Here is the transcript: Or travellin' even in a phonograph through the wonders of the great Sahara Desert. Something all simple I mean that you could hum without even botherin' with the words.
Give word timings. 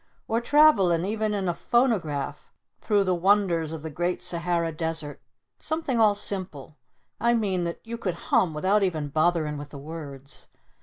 Or 0.27 0.41
travellin' 0.41 1.05
even 1.05 1.35
in 1.35 1.47
a 1.47 1.53
phonograph 1.53 2.51
through 2.79 3.03
the 3.03 3.13
wonders 3.13 3.71
of 3.71 3.83
the 3.83 3.91
great 3.91 4.23
Sahara 4.23 4.71
Desert. 4.71 5.21
Something 5.59 5.99
all 5.99 6.15
simple 6.15 6.75
I 7.19 7.35
mean 7.35 7.65
that 7.65 7.81
you 7.83 7.99
could 7.99 8.15
hum 8.15 8.55
without 8.55 8.81
even 8.81 9.09
botherin' 9.11 9.59
with 9.59 9.69
the 9.69 9.77
words. 9.77 10.47